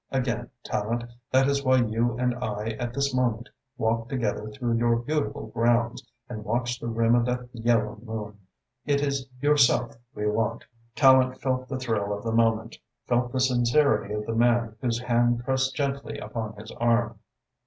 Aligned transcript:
Again, 0.09 0.49
Tallente, 0.65 1.11
that 1.31 1.47
is 1.47 1.63
why 1.63 1.75
you 1.75 2.17
and 2.17 2.33
I 2.43 2.69
at 2.79 2.91
this 2.91 3.13
moment 3.13 3.49
walk 3.77 4.09
together 4.09 4.49
through 4.49 4.73
your 4.79 4.95
beautiful 4.95 5.45
grounds 5.49 6.03
and 6.27 6.43
watch 6.43 6.79
the 6.79 6.87
rim 6.87 7.13
of 7.13 7.23
that 7.27 7.49
yellow 7.53 7.99
moon. 8.03 8.39
It 8.83 8.99
is 9.03 9.27
yourself 9.41 9.95
we 10.15 10.25
want." 10.25 10.65
Tallente 10.95 11.39
felt 11.39 11.67
the 11.67 11.77
thrill 11.77 12.17
of 12.17 12.23
the 12.23 12.31
moment, 12.31 12.79
felt 13.05 13.31
the 13.31 13.39
sincerity 13.39 14.11
of 14.15 14.25
the 14.25 14.33
man 14.33 14.75
whose 14.81 14.97
hand 15.01 15.43
pressed 15.45 15.75
gently 15.75 16.17
upon 16.17 16.53
his 16.55 16.71
arm. 16.79 17.19